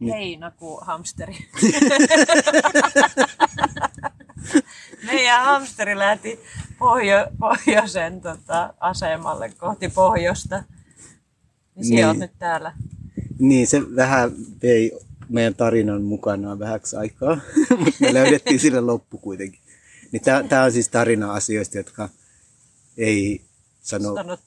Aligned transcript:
heinäkuu 0.00 0.80
hamsteri. 0.84 1.36
Meidän 5.06 5.44
hamsteri 5.44 5.98
lähti 5.98 6.40
pohjo, 6.78 7.26
pohjoisen 7.38 8.20
tota, 8.20 8.74
asemalle 8.80 9.48
kohti 9.58 9.88
pohjosta. 9.88 10.62
Niin 11.74 11.90
Niin. 11.94 12.06
oot 12.06 12.16
nyt 12.18 12.38
täällä. 12.38 12.72
Niin, 13.38 13.66
se 13.66 13.96
vähän 13.96 14.30
vei 14.62 14.92
meidän 15.28 15.54
tarinan 15.54 16.02
mukanaan 16.02 16.58
vähäksi 16.58 16.96
aikaa, 16.96 17.38
mutta 17.78 18.00
me 18.00 18.14
löydettiin 18.14 18.60
sille 18.60 18.80
loppu 18.80 19.18
kuitenkin. 19.18 19.60
Niin 20.12 20.22
tämä 20.48 20.64
on 20.64 20.72
siis 20.72 20.88
tarina 20.88 21.32
asioista, 21.32 21.76
jotka 21.76 22.08
ei 22.96 23.44
sano, 23.82 24.14
Sanot, 24.14 24.40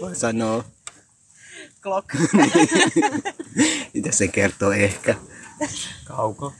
vaan 0.00 0.16
sanoo, 0.16 0.64
klok, 1.82 2.04
mitä 3.94 4.12
se 4.12 4.28
kertoo 4.28 4.72
ehkä. 4.72 5.14
Kauko. 6.04 6.52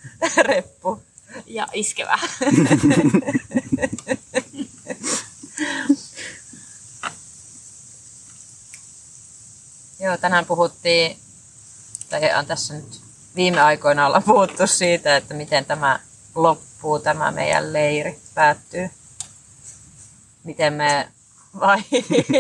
reppu. 0.43 1.03
Ja 1.47 1.67
iskevä. 1.73 2.19
Joo, 10.01 10.17
tänään 10.17 10.47
puhuttiin, 10.47 11.19
tai 12.11 12.35
on 12.39 12.47
tässä 12.47 12.75
nyt 12.75 13.01
viime 13.37 13.61
aikoina 13.61 14.07
olla 14.07 14.21
puhuttu 14.21 14.67
siitä, 14.67 15.17
että 15.17 15.35
miten 15.35 15.65
tämä 15.65 16.01
loppuu, 16.35 16.99
tämä 16.99 17.31
meidän 17.31 17.73
leiri 17.73 18.19
päättyy. 18.35 18.91
Miten 20.45 20.73
me, 20.73 21.09
vai, 21.61 21.83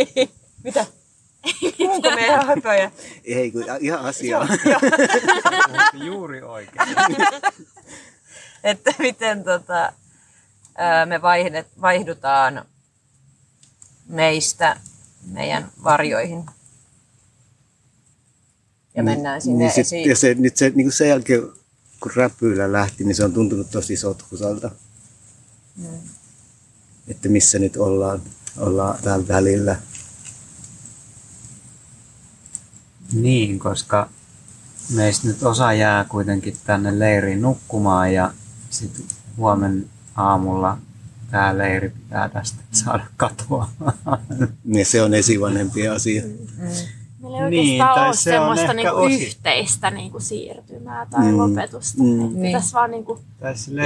mitä? 0.64 0.86
Onko 1.88 2.10
me 2.10 2.26
ihan 2.26 2.46
höpöjä? 2.46 2.90
Ei, 3.24 3.50
kun 3.50 3.64
ihan 3.80 4.00
asiaa. 4.00 4.48
Juuri 6.06 6.42
oikein. 6.42 6.88
Että 8.64 8.94
miten 8.98 9.44
tota, 9.44 9.92
me 11.06 11.22
vaihdet, 11.22 11.66
vaihdutaan 11.80 12.64
meistä 14.08 14.76
meidän 15.26 15.70
varjoihin. 15.84 16.46
Ja 18.94 19.02
mennään 19.02 19.42
sinne 19.42 19.58
niin 19.58 19.70
sit, 19.70 19.80
esiin. 19.80 20.08
ja 20.08 20.16
se, 20.16 20.34
nyt 20.34 20.56
se, 20.56 20.70
niin 20.74 20.84
kuin 20.84 20.92
sen 20.92 21.08
jälkeen, 21.08 21.42
kun 22.00 22.12
räpyillä 22.16 22.72
lähti, 22.72 23.04
niin 23.04 23.14
se 23.14 23.24
on 23.24 23.32
tuntunut 23.32 23.70
tosi 23.70 23.96
sotkusalta. 23.96 24.70
Mm. 25.76 25.98
Että 27.08 27.28
missä 27.28 27.58
nyt 27.58 27.76
ollaan, 27.76 28.22
ollaan 28.56 28.98
täällä 29.02 29.28
välillä. 29.28 29.76
Niin, 33.12 33.58
koska 33.58 34.08
meistä 34.94 35.28
nyt 35.28 35.42
osa 35.42 35.72
jää 35.72 36.04
kuitenkin 36.04 36.56
tänne 36.66 36.98
leiriin 36.98 37.42
nukkumaan 37.42 38.14
ja 38.14 38.32
sitten 38.70 39.04
huomen 39.36 39.86
aamulla 40.16 40.78
tämä 41.30 41.58
leiri 41.58 41.88
pitää 41.90 42.28
tästä 42.28 42.58
saada 42.72 43.06
katoa. 43.16 43.68
Niin 44.64 44.86
se 44.86 45.02
on 45.02 45.14
esivanhempien 45.14 45.92
asia. 45.92 46.22
Meillä 47.22 47.38
ei 47.44 47.50
Niin, 47.50 47.82
oikeastaan 47.82 47.94
tai 47.94 48.06
ole 48.06 48.16
se 48.16 48.40
on 48.40 48.46
semmoista 48.56 48.72
niinku 48.74 48.96
osi- 48.96 49.26
yhteistä 49.26 49.90
niinku 49.90 50.20
siirtymää 50.20 51.06
tai 51.10 51.24
Mm. 51.32 51.38
lopetusta. 51.38 52.02
Mm. 52.02 52.24
Että 52.26 52.38
Niin. 52.40 52.52
Tässä 52.52 52.78
vaan 52.78 52.90
niinku 52.90 53.18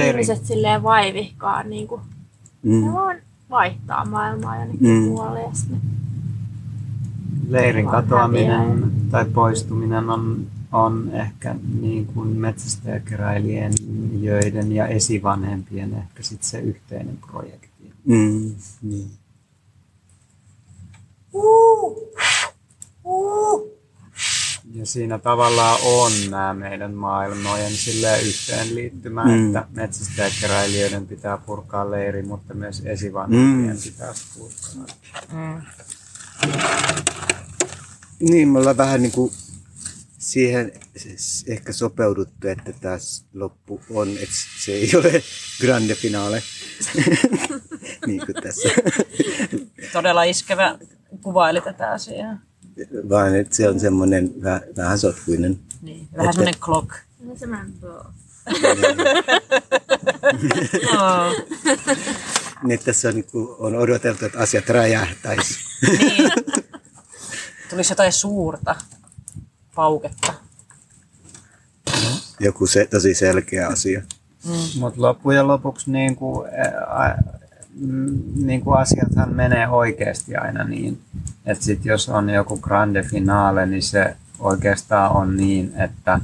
ihmiset 0.09 0.45
silleen 0.45 0.83
vaivihkaa 0.83 1.63
niinku, 1.63 2.01
Mm. 2.63 2.85
ne 2.85 2.93
vaan 2.93 3.17
vaihtaa 3.49 4.05
maailmaa 4.05 4.57
jonnekin 4.57 4.87
Mm. 4.87 4.93
mm. 4.93 5.01
muualle 5.03 5.41
ja 5.41 5.49
sitten 5.53 5.81
leirin 7.47 7.87
katoaminen 7.87 8.91
tai 9.11 9.25
poistuminen 9.25 10.09
on, 10.09 10.47
on 10.71 11.09
ehkä 11.13 11.55
niin 11.79 12.05
kuin 12.05 12.29
metsästäjäkeräilijöiden 12.29 14.71
ja 14.71 14.87
esivanhempien 14.87 15.93
ehkä 15.93 16.23
sit 16.23 16.43
se 16.43 16.59
yhteinen 16.59 17.17
projekti. 17.31 17.91
Mm. 18.05 18.51
Niin. 18.81 19.11
Ja 24.73 24.85
siinä 24.85 25.19
tavallaan 25.19 25.79
on 25.83 26.11
nämä 26.29 26.53
meidän 26.53 26.93
maailmojen 26.93 27.71
silleen 27.71 28.25
yhteenliittymä, 28.25 29.25
mm. 29.25 29.45
että 29.45 29.65
metsästäjäkeräilijöiden 29.71 31.07
pitää 31.07 31.37
purkaa 31.37 31.91
leiri, 31.91 32.23
mutta 32.23 32.53
myös 32.53 32.81
esivanhempien 32.85 33.75
Mm. 33.75 33.81
pitää 33.83 34.13
purkaa. 34.37 34.85
Mm. 35.31 35.61
Niin, 38.19 38.47
me 38.49 38.59
ollaan 38.59 38.77
vähän 38.77 39.01
niin 39.01 39.11
kuin 39.11 39.31
siihen 40.17 40.71
ehkä 41.47 41.73
sopeuduttu, 41.73 42.47
että 42.47 42.73
tämä 42.81 42.97
loppu 43.33 43.81
on, 43.89 44.09
että 44.09 44.35
se 44.59 44.71
ei 44.71 44.91
ole 44.95 45.23
grande 45.61 45.95
finale. 45.95 46.43
niin 48.07 48.21
kuin 48.25 48.35
tässä. 48.43 48.69
Todella 49.93 50.23
iskevä 50.23 50.77
kuvaili 51.21 51.61
tätä 51.61 51.91
asiaa. 51.91 52.37
Vaan 53.09 53.35
että 53.35 53.55
se 53.55 53.69
on 53.69 53.79
semmoinen 53.79 54.33
vähän, 54.43 54.61
vähän 54.77 54.99
sotkuinen. 54.99 55.59
Niin. 55.81 56.07
Vähän 56.11 56.25
Että- 56.25 56.31
semmoinen 56.33 56.59
clock. 56.59 56.89
no 57.19 57.35
semmoinen 57.35 57.73
bro. 57.73 58.03
Oh. 62.63 62.67
Niin, 62.67 62.79
tässä 62.85 63.07
on, 63.07 63.13
niin 63.15 63.25
kuin, 63.31 63.47
on 63.59 63.75
odoteltu, 63.75 64.25
että 64.25 64.39
asiat 64.39 64.69
räjähtäisi. 64.69 65.59
Niin. 65.87 66.31
Tulisi 67.69 67.91
jotain 67.91 68.13
suurta 68.13 68.75
pauketta. 69.75 70.33
Joku 72.39 72.67
se, 72.67 72.85
tosi 72.85 73.13
selkeä 73.13 73.67
asia. 73.67 74.01
Mutta 74.79 75.01
loppujen 75.01 75.47
lopuksi 75.47 75.91
niin 75.91 76.15
kuin, 76.15 76.49
ä, 76.49 77.17
mm, 77.75 78.21
niin 78.35 78.61
kuin 78.61 78.79
asiathan 78.79 79.35
menee 79.35 79.67
oikeasti 79.67 80.35
aina 80.35 80.63
niin, 80.63 81.01
että 81.45 81.63
sit 81.63 81.85
jos 81.85 82.09
on 82.09 82.29
joku 82.29 82.57
grande 82.57 83.03
finale, 83.03 83.65
niin 83.65 83.83
se 83.83 84.15
oikeastaan 84.39 85.11
on 85.11 85.37
niin, 85.37 85.73
että, 85.77 86.19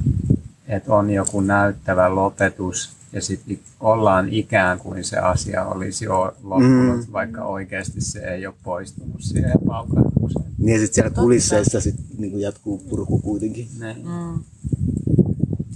että 0.68 0.94
on 0.94 1.10
joku 1.10 1.40
näyttävä 1.40 2.14
lopetus 2.14 2.99
ja 3.12 3.22
sitten 3.22 3.58
ollaan 3.80 4.28
ikään 4.28 4.78
kuin 4.78 5.04
se 5.04 5.18
asia 5.18 5.64
olisi 5.64 6.04
jo 6.04 6.36
loppunut, 6.42 7.06
Mm. 7.06 7.12
vaikka 7.12 7.44
oikeasti 7.44 8.00
se 8.00 8.18
ei 8.18 8.46
ole 8.46 8.54
poistunut 8.62 9.20
siihen 9.22 9.52
paukahdukseen. 9.66 10.44
Niin 10.58 10.72
ja 10.72 10.78
sitten 10.78 10.94
siellä 10.94 11.10
kulisseissa 11.10 11.80
sit, 11.80 11.94
niin 12.18 12.30
kuin 12.30 12.42
jatkuu 12.42 12.78
purku 12.78 13.18
kuitenkin. 13.18 13.68
Niin. 13.80 13.96
Mm. 14.06 14.44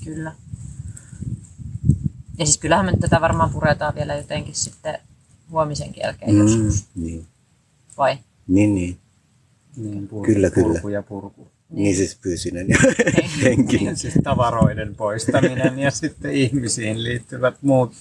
Kyllä. 0.05 0.33
Ja 2.39 2.47
siis 2.47 2.59
kyllähän 2.59 2.87
me 2.87 2.93
tätä 3.01 3.21
varmaan 3.21 3.51
puretaan 3.51 3.95
vielä 3.95 4.15
jotenkin 4.15 4.55
sitten 4.55 4.99
huomisenkin 5.51 6.01
jälkeen 6.03 6.35
mm. 6.35 6.39
joskus. 6.41 6.85
Niin, 6.95 7.27
Vai? 7.99 8.19
niin. 8.49 8.75
niin. 8.75 8.99
Niin, 9.77 10.09
purku, 10.09 10.27
Kyllä, 10.27 10.51
kyllä. 10.51 10.69
purku 10.73 10.89
ja 10.89 11.03
purku. 11.03 11.49
Niin 11.75 11.97
siis 11.97 12.19
fyysinen 12.23 12.69
ja 12.69 12.77
henkinen. 13.43 13.85
Niin, 13.85 13.97
siis 13.97 14.15
tavaroiden 14.25 14.95
poistaminen 14.97 15.79
ja 15.79 15.91
sitten 15.91 16.33
ihmisiin 16.33 17.05
liittyvät 17.05 17.55
muut 17.63 17.93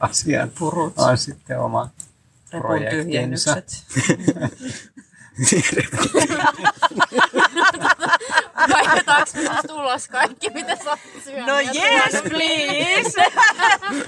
asiat 0.00 0.54
Purut. 0.58 0.94
on 0.96 1.18
sitten 1.18 1.60
oma 1.60 1.90
projektinsa. 2.50 3.56
Vaihdetaanko 8.72 9.30
me 9.34 9.40
susta 9.56 9.74
ulos 9.74 10.08
kaikki, 10.08 10.50
mitä 10.50 10.76
sä 10.76 10.90
oot 10.90 10.98
syönyt? 11.24 11.46
No 11.46 11.58
yes, 11.58 12.22
please! 12.28 13.20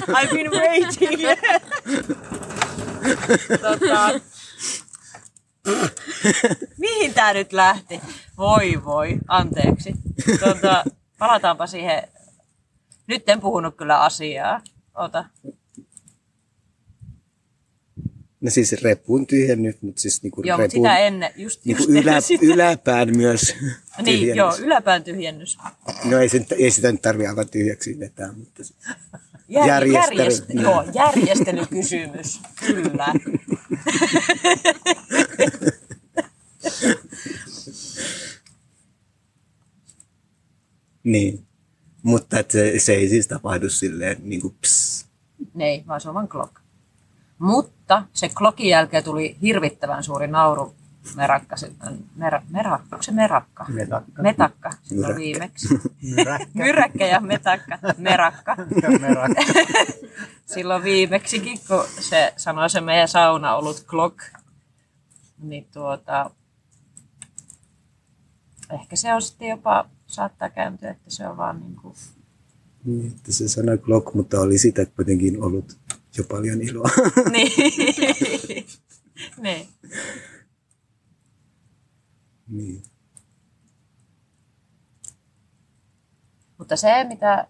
I've 0.09 0.31
been 0.35 0.51
waiting. 0.51 1.23
tota, 3.61 4.21
mihin 6.79 7.15
tää 7.15 7.33
nyt 7.33 7.53
lähti? 7.53 8.01
Voi 8.39 8.85
voi, 8.85 9.19
anteeksi. 9.29 9.93
Tota, 10.41 10.85
palataanpa 11.19 11.67
siihen. 11.67 12.03
Nyt 13.07 13.29
en 13.29 13.41
puhunut 13.41 13.77
kyllä 13.77 14.01
asiaa. 14.01 14.61
Ota. 14.95 15.25
No 18.41 18.51
siis 18.51 18.73
repun 18.83 19.27
tyhjennys, 19.27 19.83
mutta 19.83 20.01
siis 20.01 20.23
niinku 20.23 20.43
Joo, 20.45 20.59
repun 20.59 20.71
sitä 20.71 20.99
ennen. 20.99 21.31
Just, 21.37 21.65
niinku 21.65 21.83
just 21.83 21.91
ylä, 22.05 22.21
sitä. 22.21 22.47
yläpään 22.47 23.17
myös 23.17 23.41
Niin, 24.03 24.05
tyhjennys. 24.05 24.37
joo, 24.37 24.57
yläpään 24.59 25.05
tyhjennys. 25.05 25.59
No 26.05 26.19
ei, 26.19 26.29
sen, 26.29 26.47
ei 26.59 26.71
sitä 26.71 26.93
nyt 26.93 27.03
tarvitse 27.03 27.29
aivan 27.29 27.49
tyhjäksi 27.49 27.99
vetää, 27.99 28.33
mutta 28.33 28.63
Jär, 29.49 29.67
Järjestely, 29.69 30.19
järjest, 30.19 30.49
niin. 30.49 30.63
joo, 30.63 30.85
järjestelykysymys, 30.95 32.41
kyllä. 32.67 33.07
niin. 41.05 41.47
Mutta 42.03 42.39
et 42.39 42.51
se, 42.51 42.79
se, 42.79 42.93
ei 42.95 43.09
siis 43.09 43.27
tapahdu 43.27 43.69
silleen 43.71 44.17
niin 44.23 44.41
kuin 44.41 44.55
pss. 44.61 45.07
Ei, 45.59 45.85
vaan 45.87 46.01
se 46.01 46.09
on 46.09 46.15
vain 46.15 46.29
clock. 46.29 46.55
Mutta 47.39 48.05
se 48.13 48.29
clockin 48.29 48.69
jälkeen 48.69 49.05
tuli 49.05 49.37
hirvittävän 49.43 50.05
suuri 50.05 50.27
nauru 50.27 50.75
merakka, 51.17 51.57
silloin- 51.57 52.05
mera, 52.17 52.43
mera, 52.51 52.73
onko 52.93 53.03
se 53.03 53.13
merakka? 53.13 53.65
Metakka. 53.69 54.23
Metakka 54.23 54.71
silloin 54.83 55.07
Myräkkä. 55.15 55.21
viimeksi. 55.21 55.69
Myräkkä. 56.17 56.47
Myräkkä 56.55 57.07
ja 57.07 57.21
metakka, 57.21 57.79
merakka. 57.99 58.57
Merakka. 59.01 59.41
Silloin 60.55 60.83
viimeksikin, 60.83 61.59
kun 61.69 61.85
se 62.01 62.33
sanoi 62.37 62.71
se 62.71 62.81
meidän 62.81 63.09
sauna 63.09 63.57
ollut 63.57 63.85
clock, 63.87 64.19
niin 65.39 65.67
tuota, 65.73 66.31
ehkä 68.75 68.97
se 68.97 69.15
on 69.15 69.23
sitten 69.23 69.49
jopa, 69.49 69.85
saattaa 70.15 70.51
kääntyä, 70.51 70.91
että 70.91 71.11
se 71.11 71.29
on 71.29 71.37
vaan 71.37 71.61
niin 71.61 71.77
kuin, 71.77 71.95
Niin, 72.85 73.13
että 73.17 73.33
se 73.33 73.49
sana 73.49 73.77
Glock, 73.77 74.15
mutta 74.15 74.41
oli 74.41 74.59
sitä 74.59 74.87
kuitenkin 74.87 75.43
ollut 75.43 75.77
jo 76.19 76.25
paljon 76.25 76.63
iloa. 76.63 76.91
niin. 77.33 77.53
niin. 79.43 79.69
niin. 82.49 82.83
Mutta 86.59 86.77
se, 86.77 87.05
mitä 87.05 87.47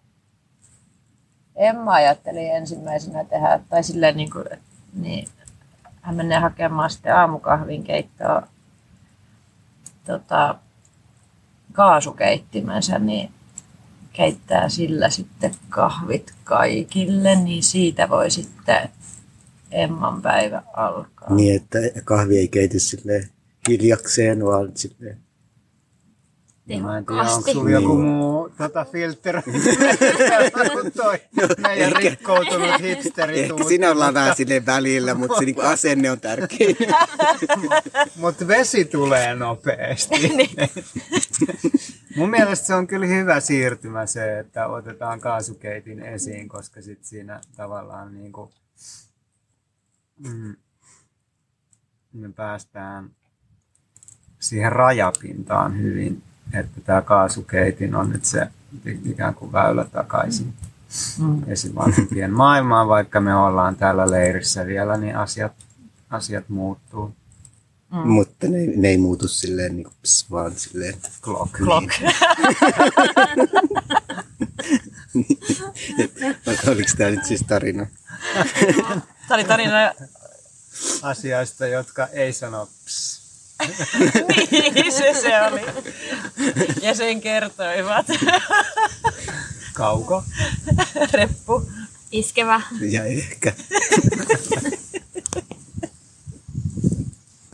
Emma 1.56 1.92
ajatteli 1.92 2.46
ensimmäisenä 2.46 3.24
tehdä, 3.24 3.60
tai 3.68 3.84
silleen 3.84 4.16
niin 4.16 4.30
kuin, 4.30 4.46
niin 4.94 5.28
hän 6.00 6.16
menee 6.16 6.38
hakemaan 6.38 6.90
sitten 6.90 7.16
aamukahvin 7.16 7.84
keittoa 7.84 8.48
tota, 10.04 10.58
kaasukeittimensä, 11.74 12.98
niin 12.98 13.30
keittää 14.12 14.68
sillä 14.68 15.10
sitten 15.10 15.54
kahvit 15.68 16.34
kaikille, 16.44 17.34
niin 17.34 17.62
siitä 17.62 18.08
voi 18.08 18.30
sitten 18.30 18.88
Emman 19.70 20.22
päivä 20.22 20.62
alkaa. 20.72 21.34
niin, 21.34 21.56
että 21.56 21.78
kahvi 22.04 22.38
ei 22.38 22.48
keity 22.48 22.78
sille 22.78 23.28
hiljakseen, 23.68 24.44
vaan 24.44 24.72
sille 24.74 25.16
Mä 26.68 26.98
en 26.98 27.06
tiedä, 27.06 27.22
Tehokkaasti. 27.22 27.50
joku 27.72 27.94
Niin. 27.96 28.06
muu 28.06 28.48
tota 28.58 28.84
filter 28.84 29.42
kuin 30.72 30.92
toi 30.92 31.18
meidän 31.58 31.86
ehkä- 31.88 31.98
rikkoutunut 31.98 32.80
hipsteri 32.80 33.40
Ehkä 33.40 33.64
siinä 33.68 33.90
ollaan 33.90 34.14
vähän 34.14 34.36
sille 34.36 34.66
välillä, 34.66 35.14
mutta 35.14 35.38
se 35.38 35.44
niinku 35.44 35.60
asenne 35.60 36.10
on 36.10 36.20
tärkein. 36.20 36.76
Mutta 38.16 38.48
vesi 38.48 38.84
tulee 38.84 39.34
nopeasti. 39.34 40.14
Mun 42.16 42.30
mielestä 42.30 42.66
se 42.66 42.74
on 42.74 42.86
kyllä 42.86 43.06
hyvä 43.06 43.40
siirtymä 43.40 44.06
se, 44.06 44.38
että 44.38 44.66
otetaan 44.66 45.20
kaasukeitin 45.20 46.00
esiin, 46.02 46.48
koska 46.48 46.82
sit 46.82 47.04
siinä 47.04 47.40
tavallaan 47.56 48.14
niinku, 48.14 48.52
mm, 50.18 50.56
me 52.12 52.32
päästään 52.36 53.10
siihen 54.38 54.72
rajapintaan 54.72 55.78
hyvin, 55.82 56.22
että 56.60 56.80
tämä 56.80 57.02
kaasukeitin 57.02 57.94
on 57.94 58.10
nyt 58.10 58.24
se 58.24 58.46
ikään 59.04 59.34
kuin 59.34 59.52
väylä 59.52 59.84
takaisin 59.84 60.54
Mm. 61.18 61.42
esivanhempien 61.46 62.32
maailmaan, 62.32 62.88
vaikka 62.88 63.20
me 63.20 63.34
ollaan 63.36 63.76
täällä 63.76 64.10
leirissä 64.10 64.66
vielä, 64.66 64.96
niin 64.96 65.16
asiat, 65.16 65.52
asiat 66.10 66.48
muuttuu. 66.48 67.14
mutta 68.04 68.48
ne, 68.48 68.58
ne 68.76 68.88
ei 68.88 68.98
muutu 68.98 69.28
silleen 69.28 69.76
niinku 69.76 69.92
ps, 70.02 70.30
vaan 70.30 70.52
silleen 70.56 70.94
Clock. 71.22 71.52
Clock. 71.52 71.88
Oliko 76.68 76.88
tämä 76.98 77.10
nyt 77.10 77.24
siis 77.24 77.44
tarina? 77.48 77.86
Tämä 79.28 79.34
oli 79.34 79.44
tarina, 79.44 79.92
Asioista, 81.02 81.66
jotka 81.66 82.06
ei 82.06 82.32
sano 82.32 82.66
ps. 82.84 83.23
Niin 84.74 84.92
se 84.92 85.14
se 85.14 85.42
oli. 85.42 85.60
Ja 86.82 86.94
sen 86.94 87.20
kertoivat. 87.20 88.06
Kauko. 89.72 90.24
Reppu. 91.12 91.70
Iskevä. 92.12 92.60
Ja 92.80 93.04
ehkä. 93.04 93.52